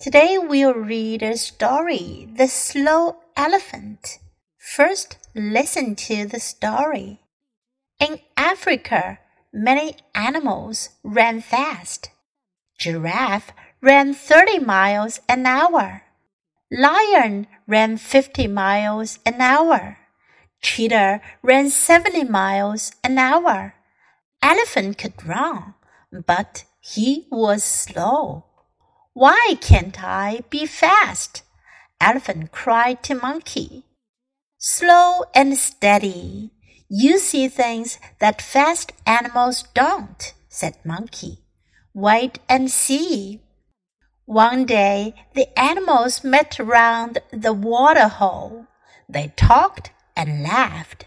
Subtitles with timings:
[0.00, 4.18] Today we'll read a story, The Slow Elephant.
[4.56, 7.20] First, listen to the story.
[8.00, 9.18] In Africa,
[9.52, 12.08] many animals ran fast.
[12.78, 13.52] Giraffe
[13.82, 16.04] ran 30 miles an hour.
[16.72, 19.98] Lion ran 50 miles an hour.
[20.62, 23.74] Cheetah ran 70 miles an hour.
[24.40, 25.74] Elephant could run,
[26.26, 28.46] but he was slow.
[29.12, 31.42] Why can't I be fast?
[32.00, 33.84] Elephant cried to Monkey.
[34.56, 36.52] Slow and steady.
[36.88, 41.38] You see things that fast animals don't, said Monkey.
[41.92, 43.40] Wait and see.
[44.26, 48.66] One day the animals met round the water hole.
[49.08, 51.06] They talked and laughed.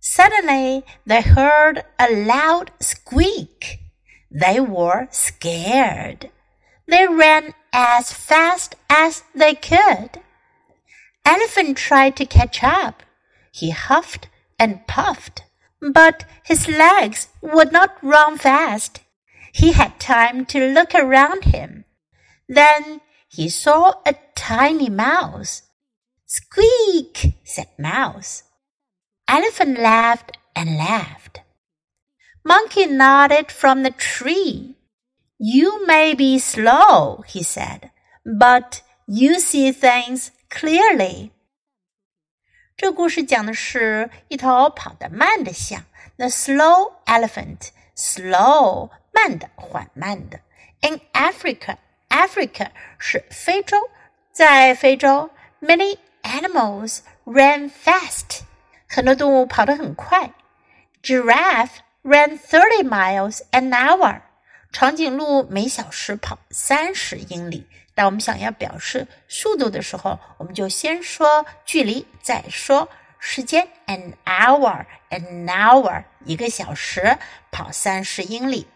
[0.00, 3.80] Suddenly they heard a loud squeak.
[4.30, 6.30] They were scared.
[6.88, 10.20] They ran as fast as they could.
[11.24, 13.02] Elephant tried to catch up.
[13.52, 15.42] He huffed and puffed,
[15.80, 19.00] but his legs would not run fast.
[19.52, 21.84] He had time to look around him.
[22.48, 25.62] Then he saw a tiny mouse.
[26.26, 28.44] Squeak, said Mouse.
[29.28, 31.40] Elephant laughed and laughed.
[32.44, 34.75] Monkey nodded from the tree.
[35.37, 37.89] You may be slow, he said,
[38.23, 41.31] but you see things clearly.
[42.77, 45.83] 这故事讲的是一头跑得慢的象，
[46.17, 50.39] the slow elephant。slow 慢的、缓慢的。
[50.81, 51.77] In Africa,
[52.09, 53.77] Africa 是非洲，
[54.31, 55.29] 在非洲，
[55.61, 58.41] many animals ran fast，
[58.87, 60.33] 很多动物跑得很快。
[61.03, 64.21] Giraffe ran thirty miles an hour。
[64.78, 67.66] 长颈鹿每小时跑三十英里。
[67.94, 72.86] 当我们想要表示速度的时候，我们就先说距离，再说
[73.18, 73.66] 时间。
[73.86, 77.16] An hour, an hour，一个小时
[77.50, 78.66] 跑三十英里。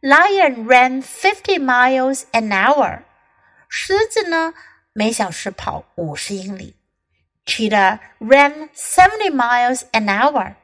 [0.00, 3.02] Lion ran fifty miles an hour。
[3.68, 4.54] 狮子呢，
[4.94, 6.74] 每小时跑五十英里。
[7.44, 10.54] Cheetah ran seventy miles an hour。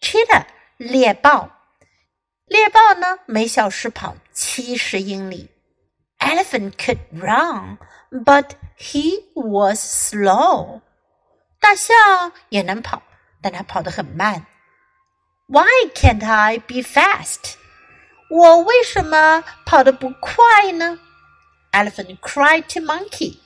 [0.00, 0.44] Cheetah，
[0.78, 1.59] 猎豹。
[2.50, 5.48] 猎豹呢，每小时跑七十英里。
[6.18, 7.78] Elephant could run,
[8.10, 10.80] but he was slow.
[11.60, 13.04] 大象也能跑，
[13.40, 14.46] 但它跑得很慢。
[15.46, 17.54] Why can't I be fast?
[18.28, 20.98] 我为什么跑得不快呢
[21.70, 23.38] ？Elephant cried to monkey.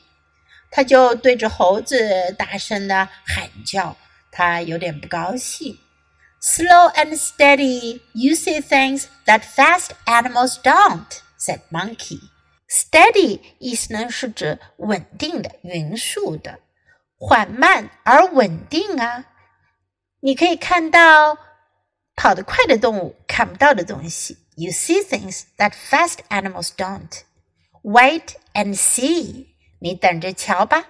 [0.71, 3.95] 他就对着猴子大声的喊叫，
[4.31, 5.79] 他有点不高兴。
[6.44, 12.20] Slow and steady, you see things that fast animals don't, said Monkey.
[12.70, 16.60] Steady 意思呢是指稳定的、匀速的，
[17.18, 19.26] 缓慢而稳定啊。
[20.22, 21.38] 你可以看到
[22.16, 24.38] 跑得快的动物看不到的东西。
[24.56, 27.22] You see things that fast animals don't.
[27.82, 29.48] Wait and see.
[29.80, 30.86] 你等着瞧吧。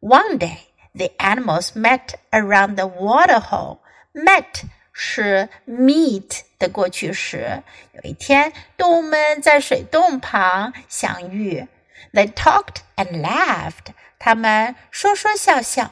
[0.00, 0.58] One day,
[0.94, 3.80] the animals met around the water hole
[4.13, 7.63] Met 是 meet 的过去时。
[7.93, 11.67] 有一天，动物们在水洞旁相遇。
[12.13, 13.93] They talked and laughed。
[14.19, 15.91] 他们说说笑笑。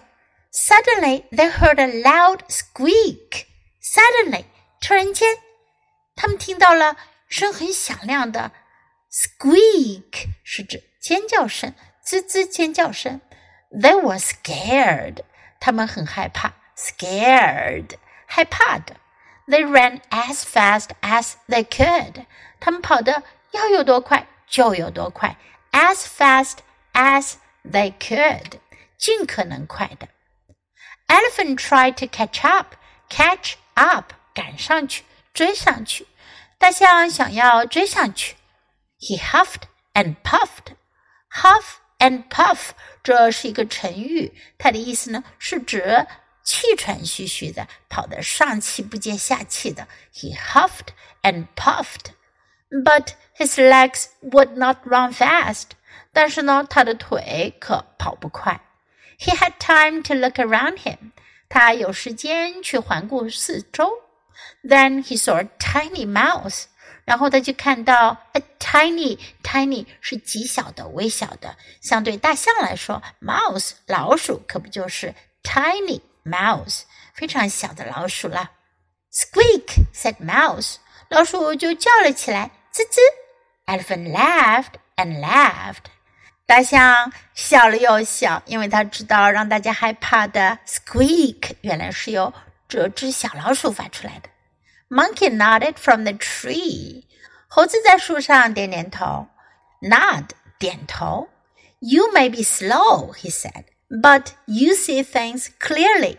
[0.53, 3.45] Suddenly, they heard a loud squeak.
[3.81, 4.45] Suddenly，
[4.81, 5.37] 突然间，
[6.15, 8.51] 他们听到了声很响亮的
[9.11, 11.73] squeak，是指尖叫声，
[12.05, 13.21] 吱吱尖叫声。
[13.71, 15.23] They were scared。
[15.59, 17.91] 他们很害怕，scared。
[18.30, 18.96] 害怕的。
[19.46, 22.26] They ran as fast as they could。
[22.60, 23.22] 他们跑的
[23.52, 25.36] 要有多快就有多快，
[25.72, 26.58] as fast
[26.92, 28.58] as they could，
[28.98, 30.08] 尽可能快的。
[31.06, 32.74] Elephant tried to catch up.
[33.08, 36.08] Catch up，赶上去，追上去。
[36.58, 38.34] 大象想要追上去。
[38.98, 39.62] He huffed
[39.94, 40.74] and puffed.
[41.30, 42.70] Huff and puff，
[43.04, 46.06] 这是一个成语，它的意思呢是指
[46.42, 49.88] 气喘吁吁的，跑得上气不接下气的。
[50.14, 50.88] He huffed
[51.22, 52.12] and puffed,
[52.70, 55.70] but his legs would not run fast.
[56.12, 58.60] 但是呢，他的腿可跑不快。
[59.18, 61.12] He had time to look around him.
[61.48, 63.90] 他有时间去环顾四周。
[64.62, 66.64] Then he saw a tiny mouse.
[67.04, 76.00] 然后他就看到 a tiny tiny 是极小的、微小的，相对大象来说，mouse 老鼠可不就是 tiny。
[76.23, 76.81] mouse，
[77.13, 78.51] 非常小的老鼠了。
[79.11, 80.75] Squeak said mouse，
[81.09, 82.99] 老鼠就叫了起来，吱吱。
[83.65, 85.85] Elephant laughed and laughed，
[86.45, 92.33] 大象笑了又笑，因为他知道让大家害怕的 squeak 原来是由
[92.67, 94.29] 这只小老鼠发出来的。
[94.89, 97.05] Monkey nodded from the tree。
[97.47, 99.27] 猴子在树上点点头。
[99.81, 101.29] Nod 点头。
[101.79, 106.18] You may be slow, he said, but you see things clearly.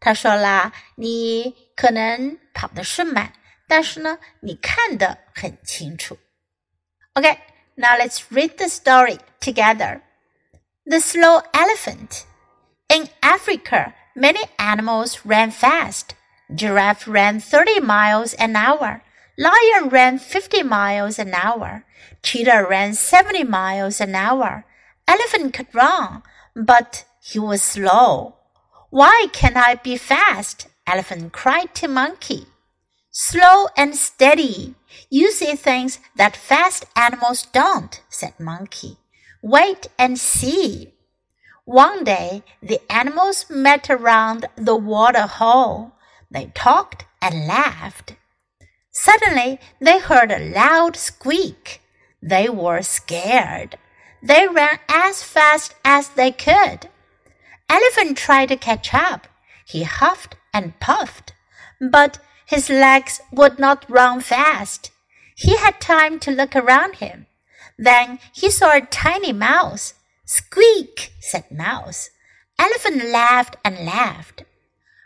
[0.00, 3.32] 他说啦，你可能跑的是慢，
[3.66, 6.18] 但是呢，你看得很清楚。
[7.14, 7.38] Okay,
[7.74, 10.02] now let's read the story together.
[10.86, 12.24] The slow elephant.
[12.88, 16.14] In Africa, many animals ran fast.
[16.54, 19.02] Giraffe ran 30 miles an hour.
[19.36, 21.84] Lion ran 50 miles an hour.
[22.22, 24.64] Cheetah ran 70 miles an hour.
[25.07, 26.23] Elephant could run,
[26.55, 28.35] but he was slow.
[28.89, 30.67] Why can't I be fast?
[30.85, 32.45] Elephant cried to Monkey.
[33.11, 34.75] Slow and steady.
[35.09, 38.97] You see things that fast animals don't, said Monkey.
[39.41, 40.93] Wait and see.
[41.65, 45.93] One day, the animals met around the water hole.
[46.29, 48.15] They talked and laughed.
[48.91, 51.81] Suddenly, they heard a loud squeak.
[52.21, 53.77] They were scared.
[54.23, 56.89] They ran as fast as they could.
[57.69, 59.27] Elephant tried to catch up.
[59.67, 61.33] He huffed and puffed,
[61.81, 64.91] but his legs would not run fast.
[65.35, 67.25] He had time to look around him.
[67.77, 69.95] Then he saw a tiny mouse.
[70.25, 72.09] Squeak, said Mouse.
[72.57, 74.45] Elephant laughed and laughed.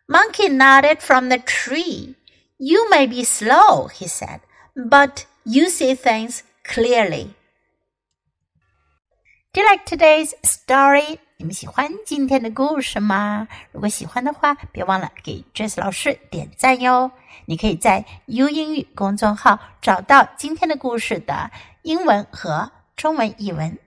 [0.08, 2.16] Monkey nodded from the tree.
[2.60, 4.42] You may be slow, he said,
[4.75, 7.37] but you see things clearly.
[9.57, 11.18] Do you like today's story？
[11.38, 13.48] 你们喜欢今天的故事吗？
[13.71, 17.09] 如果喜欢的话，别忘了给 Jess 老师点赞哟。
[17.45, 21.50] 你可以在 YOU 英语公众号找到今天的故事的
[21.81, 23.80] 英文和中文译文。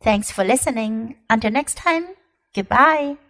[0.00, 1.14] Thanks for listening.
[1.28, 2.16] Until next time.
[2.52, 3.25] Goodbye.